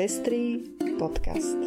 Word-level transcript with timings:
Pestrý 0.00 0.64
podcast. 0.96 1.60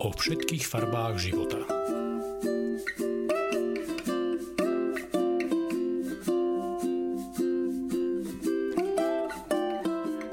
O 0.00 0.08
všetkých 0.08 0.64
farbách 0.64 1.20
života. 1.20 1.60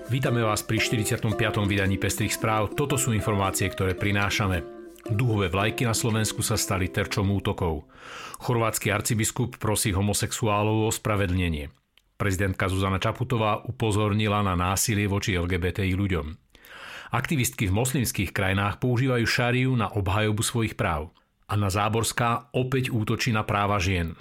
Vítame 0.08 0.40
vás 0.40 0.64
pri 0.64 0.80
45. 0.80 1.20
vydaní 1.68 2.00
Pestrých 2.00 2.32
správ. 2.32 2.72
Toto 2.72 2.96
sú 2.96 3.12
informácie, 3.12 3.68
ktoré 3.68 3.92
prinášame. 3.92 4.64
Duhové 5.12 5.52
vlajky 5.52 5.84
na 5.84 5.92
Slovensku 5.92 6.40
sa 6.40 6.56
stali 6.56 6.88
terčom 6.88 7.28
útokov. 7.28 7.92
Chorvátsky 8.40 8.88
arcibiskup 8.88 9.60
prosí 9.60 9.92
homosexuálov 9.92 10.88
o 10.88 10.92
spravedlnenie. 10.96 11.81
Prezidentka 12.22 12.70
Zuzana 12.70 13.02
Čaputová 13.02 13.66
upozornila 13.66 14.46
na 14.46 14.54
násilie 14.54 15.10
voči 15.10 15.34
LGBTI 15.34 15.98
ľuďom. 15.98 16.38
Aktivistky 17.18 17.66
v 17.66 17.74
moslimských 17.74 18.30
krajinách 18.30 18.78
používajú 18.78 19.26
šariu 19.26 19.74
na 19.74 19.90
obhajobu 19.90 20.46
svojich 20.46 20.78
práv. 20.78 21.10
Anna 21.50 21.74
Záborská 21.74 22.54
opäť 22.54 22.94
útočí 22.94 23.34
na 23.34 23.42
práva 23.42 23.82
žien. 23.82 24.14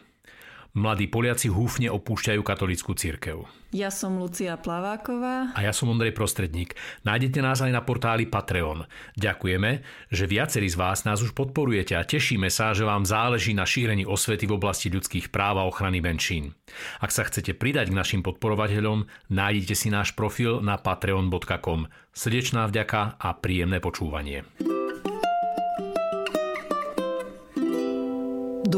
Mladí 0.71 1.11
Poliaci 1.11 1.51
húfne 1.51 1.91
opúšťajú 1.91 2.41
katolickú 2.47 2.95
církev. 2.95 3.43
Ja 3.71 3.91
som 3.91 4.19
Lucia 4.19 4.59
Plaváková. 4.59 5.55
A 5.55 5.61
ja 5.63 5.71
som 5.71 5.91
Ondrej 5.91 6.11
Prostredník. 6.15 6.75
Nájdete 7.07 7.39
nás 7.39 7.63
aj 7.63 7.71
na 7.71 7.83
portáli 7.83 8.27
Patreon. 8.27 8.87
Ďakujeme, 9.15 9.83
že 10.11 10.31
viacerí 10.31 10.67
z 10.67 10.79
vás 10.79 11.07
nás 11.07 11.23
už 11.23 11.35
podporujete 11.35 11.95
a 11.95 12.07
tešíme 12.07 12.51
sa, 12.51 12.75
že 12.75 12.83
vám 12.83 13.07
záleží 13.07 13.55
na 13.55 13.63
šírení 13.63 14.03
osvety 14.07 14.51
v 14.51 14.59
oblasti 14.59 14.91
ľudských 14.91 15.31
práv 15.31 15.63
a 15.63 15.67
ochrany 15.67 16.03
menšín. 16.03 16.55
Ak 16.99 17.15
sa 17.15 17.27
chcete 17.27 17.55
pridať 17.55 17.91
k 17.91 17.99
našim 17.99 18.23
podporovateľom, 18.27 19.07
nájdete 19.31 19.75
si 19.79 19.91
náš 19.91 20.19
profil 20.19 20.59
na 20.63 20.75
patreon.com. 20.79 21.87
Srdečná 22.11 22.67
vďaka 22.67 23.23
a 23.23 23.29
príjemné 23.39 23.79
počúvanie. 23.79 24.47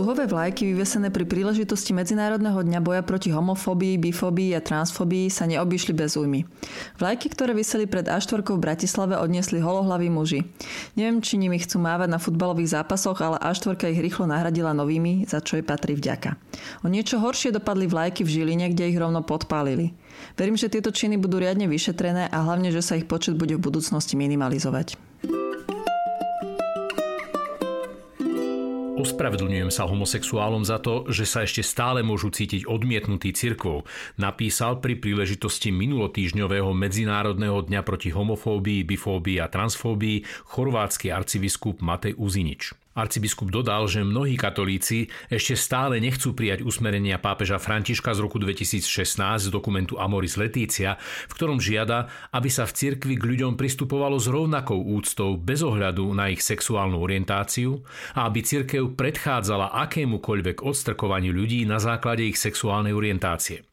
Duhové 0.02 0.26
vlajky 0.26 0.66
vyvesené 0.66 1.14
pri 1.14 1.22
príležitosti 1.22 1.94
Medzinárodného 1.94 2.58
dňa 2.58 2.82
boja 2.82 3.06
proti 3.06 3.30
homofóbii, 3.30 4.02
bifóbii 4.02 4.50
a 4.50 4.58
transfóbii 4.58 5.30
sa 5.30 5.46
neobyšli 5.46 5.94
bez 5.94 6.18
újmy. 6.18 6.42
Vlajky, 6.98 7.30
ktoré 7.30 7.54
vyseli 7.54 7.86
pred 7.86 8.10
A4 8.10 8.42
v 8.42 8.58
Bratislave, 8.58 9.14
odniesli 9.14 9.62
holohlaví 9.62 10.10
muži. 10.10 10.42
Neviem, 10.98 11.22
či 11.22 11.38
nimi 11.38 11.54
chcú 11.54 11.78
mávať 11.78 12.10
na 12.10 12.18
futbalových 12.18 12.82
zápasoch, 12.82 13.22
ale 13.22 13.38
A4 13.46 13.78
ich 13.94 14.02
rýchlo 14.02 14.26
nahradila 14.26 14.74
novými, 14.74 15.22
za 15.30 15.38
čo 15.38 15.54
jej 15.54 15.62
patrí 15.62 15.94
vďaka. 15.94 16.34
O 16.82 16.90
niečo 16.90 17.22
horšie 17.22 17.54
dopadli 17.54 17.86
vlajky 17.86 18.26
v 18.26 18.42
Žiline, 18.42 18.74
kde 18.74 18.90
ich 18.90 18.98
rovno 18.98 19.22
podpálili. 19.22 19.94
Verím, 20.34 20.58
že 20.58 20.66
tieto 20.66 20.90
činy 20.90 21.14
budú 21.14 21.38
riadne 21.38 21.70
vyšetrené 21.70 22.26
a 22.26 22.42
hlavne, 22.42 22.74
že 22.74 22.82
sa 22.82 22.98
ich 22.98 23.06
počet 23.06 23.38
bude 23.38 23.54
v 23.54 23.70
budúcnosti 23.70 24.18
minimalizovať. 24.18 25.11
Ospravedlňujem 29.02 29.74
sa 29.74 29.90
homosexuálom 29.90 30.62
za 30.62 30.78
to, 30.78 31.10
že 31.10 31.26
sa 31.26 31.42
ešte 31.42 31.66
stále 31.66 32.06
môžu 32.06 32.30
cítiť 32.30 32.70
odmietnutí 32.70 33.34
cirkvou, 33.34 33.82
napísal 34.14 34.78
pri 34.78 34.94
príležitosti 34.94 35.74
minulotýžňového 35.74 36.70
Medzinárodného 36.70 37.66
dňa 37.66 37.82
proti 37.82 38.14
homofóbii, 38.14 38.86
bifóbii 38.86 39.42
a 39.42 39.50
transfóbii 39.50 40.22
chorvátsky 40.46 41.10
arcibiskup 41.10 41.82
Matej 41.82 42.14
Uzinič. 42.14 42.81
Arcibiskup 42.92 43.48
dodal, 43.48 43.88
že 43.88 44.04
mnohí 44.04 44.36
katolíci 44.36 45.08
ešte 45.32 45.56
stále 45.56 45.96
nechcú 45.96 46.36
prijať 46.36 46.60
usmerenia 46.60 47.16
pápeža 47.16 47.56
Františka 47.56 48.12
z 48.12 48.20
roku 48.20 48.36
2016 48.36 48.84
z 49.40 49.48
dokumentu 49.48 49.96
Amoris 49.96 50.36
Letícia, 50.36 51.00
v 51.00 51.32
ktorom 51.32 51.56
žiada, 51.56 52.12
aby 52.36 52.52
sa 52.52 52.68
v 52.68 52.76
cirkvi 52.76 53.16
k 53.16 53.24
ľuďom 53.24 53.56
pristupovalo 53.56 54.20
s 54.20 54.28
rovnakou 54.28 54.76
úctou 54.76 55.40
bez 55.40 55.64
ohľadu 55.64 56.04
na 56.12 56.28
ich 56.28 56.44
sexuálnu 56.44 57.00
orientáciu 57.00 57.80
a 58.12 58.28
aby 58.28 58.44
cirkev 58.44 58.92
predchádzala 58.92 59.72
akémukoľvek 59.88 60.60
odstrkovaniu 60.60 61.32
ľudí 61.32 61.64
na 61.64 61.80
základe 61.80 62.28
ich 62.28 62.36
sexuálnej 62.36 62.92
orientácie. 62.92 63.64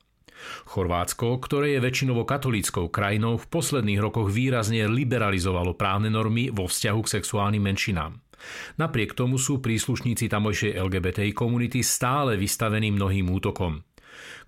Chorvátsko, 0.72 1.35
ktoré 1.44 1.75
je 1.75 1.84
väčšinovo 1.84 2.24
katolíckou 2.24 2.88
krajinou, 2.88 3.35
v 3.35 3.50
posledných 3.52 4.00
rokoch 4.00 4.31
výrazne 4.31 4.88
liberalizovalo 4.88 5.75
právne 5.75 6.08
normy 6.08 6.47
vo 6.47 6.72
vzťahu 6.72 7.00
k 7.03 7.12
sexuálnym 7.19 7.59
menšinám. 7.59 8.28
Napriek 8.78 9.16
tomu 9.16 9.38
sú 9.38 9.64
príslušníci 9.64 10.32
tamojšej 10.32 10.78
LGBTI 10.78 11.32
komunity 11.36 11.84
stále 11.86 12.36
vystavení 12.36 12.92
mnohým 12.94 13.30
útokom. 13.30 13.84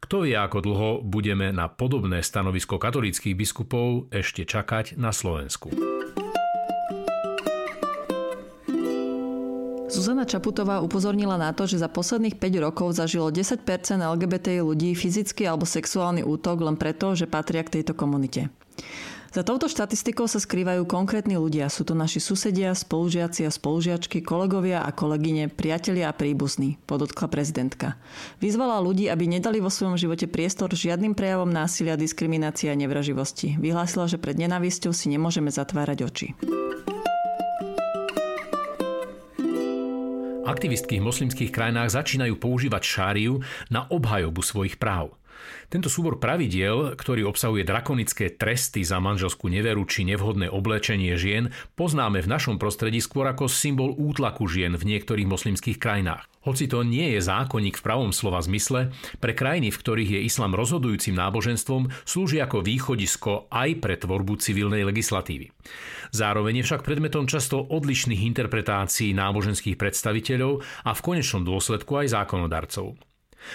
Kto 0.02 0.26
vie, 0.26 0.34
ako 0.36 0.58
dlho 0.60 0.90
budeme 1.06 1.54
na 1.54 1.70
podobné 1.70 2.26
stanovisko 2.26 2.82
katolíckých 2.82 3.38
biskupov 3.38 4.10
ešte 4.10 4.44
čakať 4.44 4.98
na 4.98 5.14
Slovensku. 5.14 5.70
Zuzana 9.92 10.24
Čaputová 10.24 10.80
upozornila 10.80 11.36
na 11.36 11.52
to, 11.52 11.68
že 11.68 11.84
za 11.84 11.92
posledných 11.92 12.40
5 12.40 12.64
rokov 12.64 12.96
zažilo 12.96 13.28
10% 13.28 13.60
LGBTI 14.00 14.64
ľudí 14.64 14.96
fyzický 14.96 15.44
alebo 15.44 15.68
sexuálny 15.68 16.24
útok 16.24 16.64
len 16.64 16.80
preto, 16.80 17.12
že 17.12 17.28
patria 17.28 17.60
k 17.62 17.80
tejto 17.80 17.92
komunite. 17.92 18.48
Za 19.32 19.48
touto 19.48 19.72
štatistikou 19.72 20.28
sa 20.28 20.44
skrývajú 20.44 20.84
konkrétni 20.84 21.40
ľudia. 21.40 21.72
Sú 21.72 21.88
to 21.88 21.96
naši 21.96 22.20
susedia, 22.20 22.76
spolužiaci 22.76 23.48
a 23.48 23.52
spolužiačky, 23.52 24.20
kolegovia 24.20 24.84
a 24.84 24.92
kolegyne, 24.92 25.48
priatelia 25.48 26.12
a 26.12 26.16
príbuzní, 26.16 26.76
podotkla 26.84 27.32
prezidentka. 27.32 27.96
Vyzvala 28.44 28.84
ľudí, 28.84 29.08
aby 29.08 29.32
nedali 29.32 29.64
vo 29.64 29.72
svojom 29.72 29.96
živote 29.96 30.28
priestor 30.28 30.76
žiadnym 30.76 31.16
prejavom 31.16 31.48
násilia, 31.48 31.96
diskriminácie 31.96 32.68
a 32.68 32.76
nevraživosti. 32.76 33.56
Vyhlásila, 33.56 34.12
že 34.12 34.20
pred 34.20 34.36
nenávisťou 34.36 34.92
si 34.92 35.08
nemôžeme 35.08 35.48
zatvárať 35.48 36.00
oči. 36.04 36.28
Aktivistky 40.44 41.00
v 41.00 41.08
moslimských 41.08 41.56
krajinách 41.56 41.96
začínajú 41.96 42.36
používať 42.36 42.84
šáriu 42.84 43.40
na 43.72 43.88
obhajobu 43.88 44.44
svojich 44.44 44.76
práv. 44.76 45.16
Tento 45.72 45.88
súbor 45.88 46.20
pravidiel, 46.20 47.00
ktorý 47.00 47.28
obsahuje 47.28 47.64
drakonické 47.64 48.34
tresty 48.36 48.84
za 48.84 49.00
manželskú 49.00 49.48
neveru 49.48 49.88
či 49.88 50.04
nevhodné 50.04 50.52
oblečenie 50.52 51.16
žien, 51.16 51.56
poznáme 51.80 52.20
v 52.20 52.32
našom 52.32 52.60
prostredí 52.60 53.00
skôr 53.00 53.28
ako 53.32 53.48
symbol 53.48 53.96
útlaku 53.96 54.52
žien 54.52 54.76
v 54.76 54.84
niektorých 54.96 55.28
moslimských 55.32 55.80
krajinách. 55.80 56.28
Hoci 56.42 56.66
to 56.66 56.82
nie 56.82 57.14
je 57.14 57.22
zákonník 57.22 57.78
v 57.78 57.86
pravom 57.86 58.10
slova 58.10 58.42
zmysle, 58.42 58.90
pre 59.22 59.38
krajiny, 59.38 59.70
v 59.70 59.78
ktorých 59.78 60.12
je 60.18 60.26
islam 60.26 60.58
rozhodujúcim 60.58 61.14
náboženstvom, 61.14 61.94
slúži 62.02 62.42
ako 62.42 62.66
východisko 62.66 63.46
aj 63.54 63.78
pre 63.78 63.94
tvorbu 63.94 64.42
civilnej 64.42 64.82
legislatívy. 64.82 65.54
Zároveň 66.10 66.60
je 66.60 66.66
však 66.66 66.82
predmetom 66.82 67.30
často 67.30 67.62
odlišných 67.62 68.26
interpretácií 68.26 69.14
náboženských 69.14 69.78
predstaviteľov 69.78 70.66
a 70.82 70.92
v 70.98 71.04
konečnom 71.06 71.46
dôsledku 71.46 72.02
aj 72.02 72.18
zákonodarcov. 72.18 73.11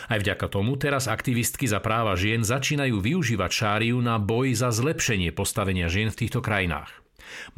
Aj 0.07 0.19
vďaka 0.19 0.47
tomu 0.51 0.75
teraz 0.77 1.07
aktivistky 1.11 1.67
za 1.71 1.79
práva 1.83 2.15
žien 2.19 2.43
začínajú 2.43 2.99
využívať 3.01 3.51
šáriu 3.51 3.99
na 4.03 4.21
boj 4.21 4.55
za 4.55 4.71
zlepšenie 4.71 5.33
postavenia 5.33 5.87
žien 5.91 6.13
v 6.13 6.27
týchto 6.27 6.43
krajinách. 6.43 7.07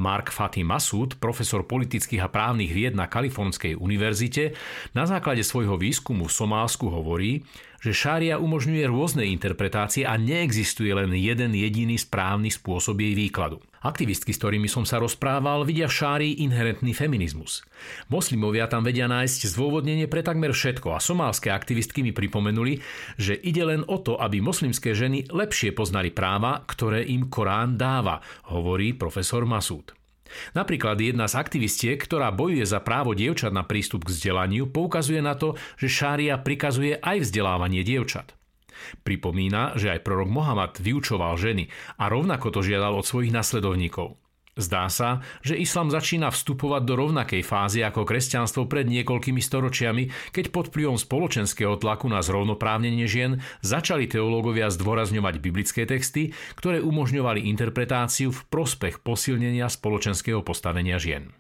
Mark 0.00 0.32
Fatih 0.32 0.64
Masud, 0.64 1.20
profesor 1.20 1.64
politických 1.64 2.24
a 2.24 2.32
právnych 2.32 2.72
vied 2.72 2.96
na 2.96 3.04
Kalifornskej 3.06 3.76
univerzite, 3.76 4.56
na 4.96 5.04
základe 5.04 5.44
svojho 5.44 5.76
výskumu 5.76 6.26
v 6.26 6.36
Somálsku 6.36 6.88
hovorí, 6.88 7.44
že 7.78 7.94
šária 7.94 8.42
umožňuje 8.42 8.84
rôzne 8.90 9.24
interpretácie 9.26 10.02
a 10.02 10.18
neexistuje 10.18 10.90
len 10.90 11.14
jeden 11.14 11.54
jediný 11.54 11.94
správny 11.94 12.50
spôsob 12.50 12.98
jej 12.98 13.14
výkladu. 13.14 13.62
Aktivistky, 13.78 14.34
s 14.34 14.42
ktorými 14.42 14.66
som 14.66 14.82
sa 14.82 14.98
rozprával, 14.98 15.62
vidia 15.62 15.86
v 15.86 15.94
šárii 15.94 16.32
inherentný 16.42 16.90
feminizmus. 16.90 17.62
Moslimovia 18.10 18.66
tam 18.66 18.82
vedia 18.82 19.06
nájsť 19.06 19.54
zdôvodnenie 19.54 20.10
pre 20.10 20.26
takmer 20.26 20.50
všetko 20.50 20.98
a 20.98 21.02
somálske 21.02 21.54
aktivistky 21.54 22.02
mi 22.02 22.10
pripomenuli, 22.10 22.82
že 23.14 23.38
ide 23.38 23.62
len 23.62 23.86
o 23.86 24.02
to, 24.02 24.18
aby 24.18 24.42
moslimské 24.42 24.98
ženy 24.98 25.30
lepšie 25.30 25.70
poznali 25.70 26.10
práva, 26.10 26.66
ktoré 26.66 27.06
im 27.06 27.30
Korán 27.30 27.78
dáva, 27.78 28.18
hovorí 28.50 28.98
profesor 28.98 29.46
Masúd. 29.46 29.97
Napríklad 30.52 31.00
jedna 31.00 31.26
z 31.26 31.38
aktivistiek, 31.38 31.98
ktorá 31.98 32.30
bojuje 32.30 32.64
za 32.64 32.80
právo 32.84 33.16
dievčat 33.16 33.50
na 33.50 33.64
prístup 33.64 34.06
k 34.06 34.12
vzdelaniu, 34.12 34.68
poukazuje 34.68 35.20
na 35.24 35.34
to, 35.34 35.56
že 35.80 35.90
šária 35.90 36.38
prikazuje 36.38 36.96
aj 37.00 37.24
vzdelávanie 37.24 37.82
dievčat. 37.82 38.38
Pripomína, 39.02 39.74
že 39.74 39.90
aj 39.90 40.06
prorok 40.06 40.30
Mohamed 40.30 40.78
vyučoval 40.78 41.34
ženy 41.34 41.66
a 41.98 42.06
rovnako 42.06 42.54
to 42.54 42.60
žiadal 42.62 42.94
od 42.94 43.04
svojich 43.04 43.34
nasledovníkov. 43.34 44.14
Zdá 44.58 44.90
sa, 44.90 45.22
že 45.38 45.54
islám 45.54 45.94
začína 45.94 46.34
vstupovať 46.34 46.82
do 46.82 46.98
rovnakej 46.98 47.46
fázy 47.46 47.86
ako 47.86 48.02
kresťanstvo 48.02 48.66
pred 48.66 48.90
niekoľkými 48.90 49.38
storočiami, 49.38 50.34
keď 50.34 50.50
pod 50.50 50.74
vplyvom 50.74 50.98
spoločenského 50.98 51.78
tlaku 51.78 52.10
na 52.10 52.18
zrovnoprávnenie 52.18 53.06
žien 53.06 53.38
začali 53.62 54.10
teológovia 54.10 54.66
zdôrazňovať 54.74 55.34
biblické 55.38 55.86
texty, 55.86 56.34
ktoré 56.58 56.82
umožňovali 56.82 57.46
interpretáciu 57.46 58.34
v 58.34 58.40
prospech 58.50 58.98
posilnenia 58.98 59.70
spoločenského 59.70 60.42
postavenia 60.42 60.98
žien. 60.98 61.30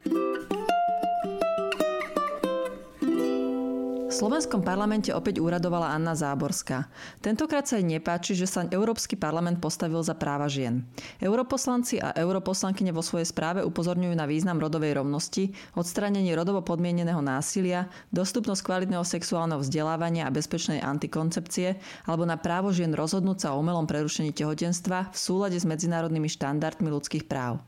Slovenskom 4.18 4.66
parlamente 4.66 5.14
opäť 5.14 5.38
úradovala 5.38 5.94
Anna 5.94 6.18
Záborská. 6.18 6.90
Tentokrát 7.22 7.70
sa 7.70 7.78
jej 7.78 7.86
nepáči, 7.86 8.34
že 8.34 8.50
sa 8.50 8.66
Európsky 8.66 9.14
parlament 9.14 9.62
postavil 9.62 10.02
za 10.02 10.18
práva 10.18 10.50
žien. 10.50 10.82
Europoslanci 11.22 12.02
a 12.02 12.10
europoslankyne 12.18 12.90
vo 12.90 12.98
svojej 12.98 13.30
správe 13.30 13.62
upozorňujú 13.62 14.18
na 14.18 14.26
význam 14.26 14.58
rodovej 14.58 14.98
rovnosti, 14.98 15.54
odstránenie 15.78 16.34
rodovo 16.34 16.66
podmieneného 16.66 17.22
násilia, 17.22 17.86
dostupnosť 18.10 18.66
kvalitného 18.66 19.06
sexuálneho 19.06 19.62
vzdelávania 19.62 20.26
a 20.26 20.34
bezpečnej 20.34 20.82
antikoncepcie 20.82 21.78
alebo 22.10 22.26
na 22.26 22.34
právo 22.34 22.74
žien 22.74 22.90
rozhodnúť 22.90 23.38
sa 23.46 23.48
o 23.54 23.62
umelom 23.62 23.86
prerušení 23.86 24.34
tehotenstva 24.34 25.14
v 25.14 25.16
súlade 25.16 25.54
s 25.54 25.62
medzinárodnými 25.62 26.26
štandardmi 26.26 26.90
ľudských 26.90 27.30
práv. 27.30 27.62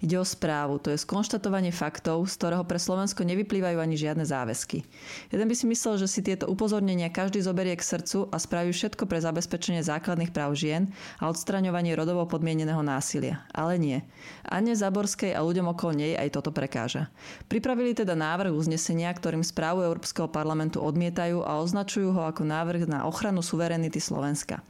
Ide 0.00 0.16
o 0.18 0.26
správu, 0.26 0.80
to 0.80 0.92
je 0.92 0.98
skonštatovanie 1.00 1.70
faktov, 1.72 2.26
z 2.28 2.34
ktorého 2.40 2.64
pre 2.64 2.80
Slovensko 2.80 3.24
nevyplývajú 3.24 3.78
ani 3.80 3.96
žiadne 3.96 4.24
záväzky. 4.24 4.82
Jeden 5.30 5.46
by 5.46 5.54
si 5.54 5.68
myslel, 5.68 6.00
že 6.00 6.08
si 6.08 6.20
tieto 6.24 6.48
upozornenia 6.48 7.12
každý 7.12 7.44
zoberie 7.44 7.76
k 7.76 7.84
srdcu 7.84 8.32
a 8.32 8.36
spraví 8.40 8.72
všetko 8.72 9.04
pre 9.04 9.20
zabezpečenie 9.20 9.84
základných 9.84 10.32
práv 10.32 10.56
žien 10.56 10.88
a 11.20 11.28
odstraňovanie 11.28 11.92
rodovo 11.92 12.24
podmieneného 12.24 12.80
násilia. 12.80 13.44
Ale 13.52 13.76
nie. 13.76 13.98
Anne 14.46 14.72
Zaborskej 14.72 15.36
a 15.36 15.44
ľuďom 15.44 15.76
okolo 15.76 15.92
nej 15.98 16.12
aj 16.16 16.40
toto 16.40 16.54
prekáža. 16.54 17.12
Pripravili 17.50 17.92
teda 17.92 18.16
návrh 18.16 18.54
uznesenia, 18.54 19.12
ktorým 19.12 19.44
správu 19.44 19.84
Európskeho 19.84 20.30
parlamentu 20.30 20.80
odmietajú 20.80 21.44
a 21.44 21.60
označujú 21.60 22.14
ho 22.14 22.22
ako 22.28 22.46
návrh 22.46 22.88
na 22.88 23.04
ochranu 23.04 23.44
suverenity 23.44 24.00
Slovenska. 24.00 24.62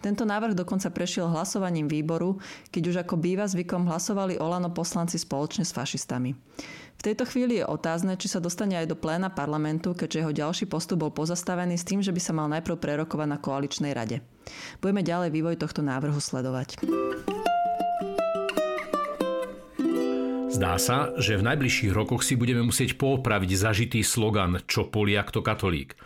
Tento 0.00 0.22
návrh 0.22 0.54
dokonca 0.54 0.88
prešiel 0.92 1.28
hlasovaním 1.28 1.90
výboru, 1.90 2.38
keď 2.70 2.82
už 2.88 2.96
ako 3.02 3.14
býva 3.18 3.44
zvykom 3.48 3.90
hlasovali 3.90 4.38
o 4.38 4.46
Olano 4.54 4.70
poslanci 4.70 5.18
spoločne 5.18 5.66
s 5.66 5.74
fašistami. 5.74 6.30
V 6.94 7.02
tejto 7.02 7.26
chvíli 7.26 7.58
je 7.58 7.66
otázne, 7.66 8.14
či 8.14 8.30
sa 8.30 8.38
dostane 8.38 8.78
aj 8.78 8.86
do 8.86 8.94
pléna 8.94 9.26
parlamentu, 9.26 9.98
keďže 9.98 10.22
jeho 10.22 10.30
ďalší 10.30 10.70
postup 10.70 11.02
bol 11.02 11.10
pozastavený 11.10 11.74
s 11.74 11.82
tým, 11.82 11.98
že 11.98 12.14
by 12.14 12.20
sa 12.22 12.30
mal 12.38 12.46
najprv 12.46 12.78
prerokovať 12.78 13.28
na 13.34 13.42
koaličnej 13.42 13.90
rade. 13.90 14.22
Budeme 14.78 15.02
ďalej 15.02 15.34
vývoj 15.34 15.58
tohto 15.58 15.82
návrhu 15.82 16.22
sledovať. 16.22 16.78
Zdá 20.54 20.78
sa, 20.78 21.10
že 21.18 21.34
v 21.34 21.50
najbližších 21.50 21.90
rokoch 21.90 22.22
si 22.22 22.38
budeme 22.38 22.62
musieť 22.62 22.94
poopraviť 22.94 23.50
zažitý 23.58 24.06
slogan 24.06 24.62
Čo 24.70 24.86
Poliak 24.86 25.34
to 25.34 25.42
katolík. 25.42 25.98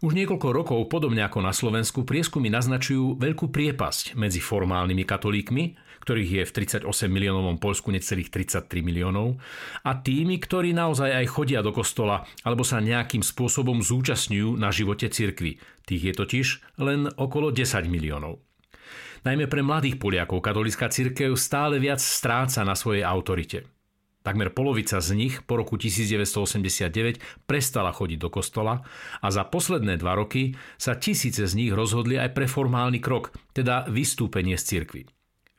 Už 0.00 0.16
niekoľko 0.16 0.48
rokov, 0.56 0.80
podobne 0.88 1.20
ako 1.20 1.44
na 1.44 1.52
Slovensku, 1.52 2.08
prieskumy 2.08 2.48
naznačujú 2.48 3.20
veľkú 3.20 3.52
priepasť 3.52 4.16
medzi 4.16 4.40
formálnymi 4.40 5.04
katolíkmi, 5.04 5.89
ktorých 6.02 6.30
je 6.30 6.42
v 6.48 6.54
38 6.82 6.84
miliónovom 7.08 7.60
Polsku 7.60 7.92
necelých 7.92 8.32
33 8.32 8.80
miliónov, 8.80 9.36
a 9.86 10.00
tými, 10.00 10.40
ktorí 10.40 10.72
naozaj 10.72 11.12
aj 11.12 11.26
chodia 11.28 11.60
do 11.60 11.70
kostola 11.70 12.24
alebo 12.44 12.64
sa 12.64 12.80
nejakým 12.80 13.20
spôsobom 13.20 13.84
zúčastňujú 13.84 14.56
na 14.56 14.72
živote 14.72 15.12
cirkvy. 15.12 15.60
Tých 15.84 16.02
je 16.10 16.14
totiž 16.16 16.46
len 16.80 17.08
okolo 17.14 17.52
10 17.52 17.86
miliónov. 17.86 18.40
Najmä 19.20 19.52
pre 19.52 19.60
mladých 19.60 20.00
Poliakov 20.00 20.40
katolická 20.40 20.88
cirkev 20.88 21.36
stále 21.36 21.76
viac 21.76 22.00
stráca 22.00 22.64
na 22.64 22.72
svojej 22.72 23.04
autorite. 23.04 23.68
Takmer 24.20 24.52
polovica 24.52 25.00
z 25.00 25.16
nich 25.16 25.40
po 25.48 25.56
roku 25.56 25.80
1989 25.80 27.48
prestala 27.48 27.88
chodiť 27.88 28.18
do 28.20 28.28
kostola 28.28 28.84
a 29.20 29.28
za 29.32 29.48
posledné 29.48 29.96
dva 29.96 30.12
roky 30.12 30.56
sa 30.76 30.96
tisíce 31.00 31.40
z 31.40 31.52
nich 31.56 31.72
rozhodli 31.72 32.20
aj 32.20 32.36
pre 32.36 32.44
formálny 32.44 33.00
krok, 33.00 33.32
teda 33.56 33.88
vystúpenie 33.88 34.60
z 34.60 34.64
cirkvy. 34.76 35.08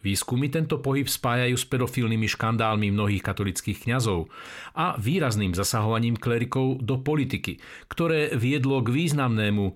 Výskumy 0.02 0.50
tento 0.50 0.82
pohyb 0.82 1.06
spájajú 1.06 1.54
s 1.54 1.66
pedofilnými 1.70 2.26
škandálmi 2.26 2.90
mnohých 2.90 3.22
katolických 3.22 3.86
kňazov 3.86 4.34
a 4.74 4.98
výrazným 4.98 5.54
zasahovaním 5.54 6.18
klerikov 6.18 6.82
do 6.82 6.98
politiky, 6.98 7.62
ktoré 7.86 8.34
viedlo 8.34 8.82
k 8.82 8.90
významnému 8.90 9.66
e, 9.70 9.74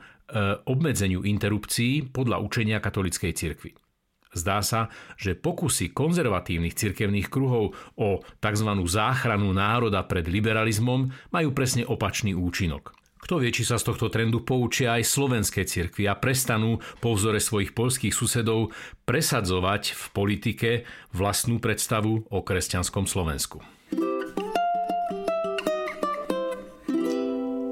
obmedzeniu 0.66 1.22
interrupcií 1.22 2.10
podľa 2.10 2.42
učenia 2.42 2.82
katolickej 2.82 3.34
cirkvi. 3.38 3.72
Zdá 4.36 4.60
sa, 4.66 4.92
že 5.16 5.38
pokusy 5.38 5.96
konzervatívnych 5.96 6.76
cirkevných 6.76 7.32
kruhov 7.32 7.72
o 7.96 8.20
tzv. 8.44 8.70
záchranu 8.84 9.56
národa 9.56 10.04
pred 10.04 10.28
liberalizmom 10.28 11.08
majú 11.32 11.50
presne 11.56 11.88
opačný 11.88 12.36
účinok. 12.36 13.05
Kto 13.26 13.42
vie, 13.42 13.50
či 13.50 13.66
sa 13.66 13.82
z 13.82 13.90
tohto 13.90 14.14
trendu 14.14 14.46
poučia 14.46 15.02
aj 15.02 15.10
slovenské 15.10 15.66
cirkvi 15.66 16.06
a 16.06 16.14
prestanú 16.14 16.78
po 17.02 17.18
vzore 17.18 17.42
svojich 17.42 17.74
polských 17.74 18.14
susedov 18.14 18.70
presadzovať 19.10 19.98
v 19.98 20.06
politike 20.14 20.70
vlastnú 21.10 21.58
predstavu 21.58 22.22
o 22.30 22.40
kresťanskom 22.46 23.10
Slovensku. 23.10 23.66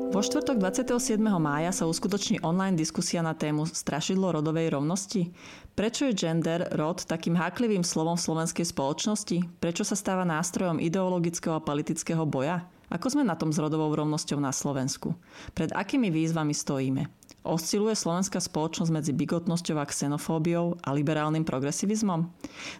Vo 0.09 0.21
štvrtok 0.21 0.57
27. 0.57 1.21
mája 1.21 1.69
sa 1.69 1.85
uskutoční 1.85 2.41
online 2.41 2.73
diskusia 2.73 3.21
na 3.21 3.37
tému 3.37 3.69
Strašidlo 3.69 4.33
rodovej 4.33 4.73
rovnosti. 4.73 5.29
Prečo 5.77 6.09
je 6.09 6.17
gender, 6.17 6.65
rod 6.73 7.05
takým 7.05 7.37
háklivým 7.37 7.85
slovom 7.85 8.17
v 8.17 8.25
slovenskej 8.25 8.65
spoločnosti? 8.73 9.37
Prečo 9.61 9.85
sa 9.85 9.93
stáva 9.93 10.25
nástrojom 10.25 10.81
ideologického 10.81 11.53
a 11.57 11.61
politického 11.61 12.25
boja? 12.25 12.65
Ako 12.93 13.09
sme 13.09 13.25
na 13.25 13.33
tom 13.33 13.49
s 13.49 13.57
rodovou 13.57 13.89
rovnosťou 13.89 14.37
na 14.37 14.53
Slovensku? 14.53 15.17
Pred 15.57 15.73
akými 15.73 16.13
výzvami 16.13 16.53
stojíme? 16.53 17.09
Osciluje 17.41 17.97
slovenská 17.97 18.37
spoločnosť 18.37 18.91
medzi 18.93 19.11
bigotnosťou 19.11 19.81
a 19.81 19.89
xenofóbiou 19.89 20.77
a 20.79 20.93
liberálnym 20.93 21.41
progresivizmom? 21.41 22.29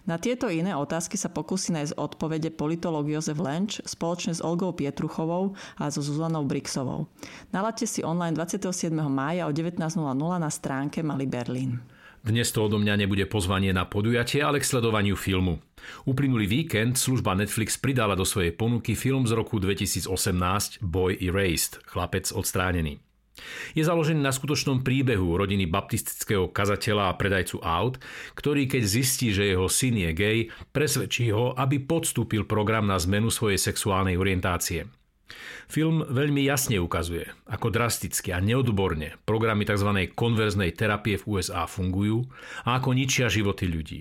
Na 0.06 0.16
tieto 0.16 0.46
iné 0.48 0.72
otázky 0.72 1.18
sa 1.18 1.28
pokusí 1.34 1.74
nájsť 1.74 1.98
odpovede 1.98 2.54
politológ 2.54 3.10
Jozef 3.10 3.42
Lenč 3.42 3.82
spoločne 3.84 4.32
s 4.32 4.40
Olgou 4.40 4.70
Pietruchovou 4.70 5.58
a 5.76 5.90
so 5.90 6.00
Zuzanou 6.00 6.46
Brixovou. 6.46 7.10
Nalaďte 7.50 7.86
si 7.90 8.00
online 8.06 8.38
27. 8.38 8.94
mája 8.94 9.44
o 9.44 9.52
19.00 9.52 9.82
na 10.38 10.48
stránke 10.48 11.02
Mali 11.02 11.26
Berlín. 11.26 11.82
Dnes 12.24 12.48
to 12.56 12.64
odo 12.64 12.80
mňa 12.80 13.04
nebude 13.04 13.28
pozvanie 13.28 13.76
na 13.76 13.84
podujatie, 13.84 14.40
ale 14.40 14.56
k 14.56 14.64
sledovaniu 14.64 15.12
filmu. 15.12 15.60
Uplynulý 16.08 16.48
víkend 16.48 16.96
služba 16.96 17.36
Netflix 17.36 17.76
pridala 17.76 18.16
do 18.16 18.24
svojej 18.24 18.48
ponuky 18.48 18.96
film 18.96 19.28
z 19.28 19.36
roku 19.36 19.60
2018 19.60 20.08
Boy 20.80 21.20
Erased, 21.20 21.84
chlapec 21.84 22.32
odstránený. 22.32 22.96
Je 23.76 23.84
založený 23.84 24.24
na 24.24 24.32
skutočnom 24.32 24.80
príbehu 24.80 25.36
rodiny 25.36 25.68
baptistického 25.68 26.48
kazateľa 26.48 27.12
a 27.12 27.18
predajcu 27.20 27.60
aut, 27.60 28.00
ktorý 28.32 28.72
keď 28.72 28.82
zistí, 28.88 29.28
že 29.28 29.52
jeho 29.52 29.68
syn 29.68 30.08
je 30.08 30.10
gay, 30.16 30.38
presvedčí 30.72 31.28
ho, 31.28 31.52
aby 31.52 31.84
podstúpil 31.84 32.48
program 32.48 32.88
na 32.88 32.96
zmenu 32.96 33.28
svojej 33.28 33.60
sexuálnej 33.60 34.16
orientácie. 34.16 34.88
Film 35.66 36.04
veľmi 36.04 36.44
jasne 36.44 36.76
ukazuje, 36.78 37.26
ako 37.48 37.72
drasticky 37.72 38.30
a 38.30 38.38
neodborne 38.38 39.16
programy 39.24 39.64
tzv. 39.64 40.12
konverznej 40.12 40.76
terapie 40.76 41.16
v 41.18 41.40
USA 41.40 41.64
fungujú 41.64 42.28
a 42.68 42.76
ako 42.76 42.92
ničia 42.92 43.32
životy 43.32 43.66
ľudí. 43.66 44.00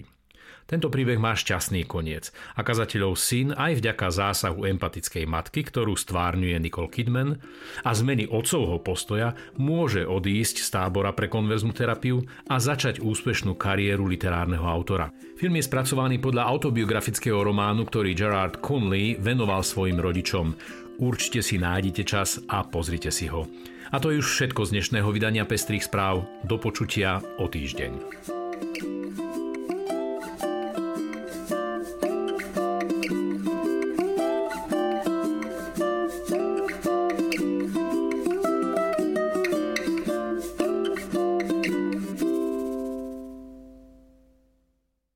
Tento 0.64 0.88
príbeh 0.88 1.20
má 1.20 1.36
šťastný 1.36 1.84
koniec 1.84 2.32
a 2.56 2.64
kazateľov 2.64 3.20
syn 3.20 3.52
aj 3.52 3.84
vďaka 3.84 4.08
zásahu 4.08 4.64
empatickej 4.64 5.28
matky, 5.28 5.68
ktorú 5.68 6.00
stvárňuje 6.00 6.56
Nicole 6.56 6.88
Kidman 6.88 7.36
a 7.84 7.92
zmeny 7.92 8.32
otcovho 8.32 8.80
postoja 8.80 9.36
môže 9.60 10.08
odísť 10.08 10.64
z 10.64 10.70
tábora 10.72 11.12
pre 11.12 11.28
konverznú 11.28 11.76
terapiu 11.76 12.24
a 12.48 12.64
začať 12.64 13.04
úspešnú 13.04 13.60
kariéru 13.60 14.08
literárneho 14.08 14.64
autora. 14.64 15.12
Film 15.36 15.60
je 15.60 15.68
spracovaný 15.68 16.24
podľa 16.24 16.48
autobiografického 16.48 17.44
románu, 17.44 17.84
ktorý 17.84 18.16
Gerard 18.16 18.64
Conley 18.64 19.20
venoval 19.20 19.68
svojim 19.68 20.00
rodičom. 20.00 20.56
Určite 21.02 21.42
si 21.42 21.58
nájdete 21.58 22.04
čas 22.06 22.38
a 22.46 22.62
pozrite 22.62 23.10
si 23.10 23.26
ho. 23.26 23.50
A 23.94 24.02
to 24.02 24.14
je 24.14 24.22
už 24.22 24.28
všetko 24.30 24.66
z 24.66 24.74
dnešného 24.78 25.10
vydania 25.10 25.46
Pestrých 25.46 25.90
správ. 25.90 26.26
Do 26.46 26.58
počutia 26.58 27.22
o 27.42 27.46
týždeň. 27.50 27.92